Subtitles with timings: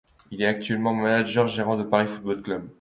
[0.31, 2.67] Il est actuellement manager général du Paris Football Club.